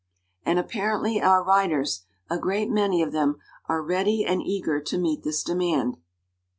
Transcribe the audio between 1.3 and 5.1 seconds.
writers a great many of them are ready and eager to